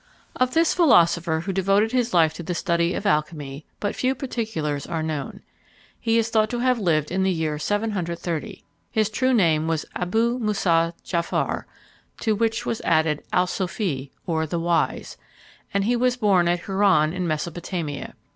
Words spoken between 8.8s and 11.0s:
His true name was Abou Moussah